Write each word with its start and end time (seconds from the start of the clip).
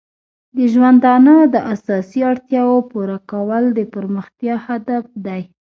د 0.55 0.57
ژوندانه 0.73 1.35
د 1.53 1.55
اساسي 1.73 2.19
اړتیاو 2.31 2.77
پوره 2.91 3.17
کول 3.31 3.63
د 3.77 3.79
پرمختیا 3.93 4.55
هدف 4.67 5.03
دی. 5.25 5.41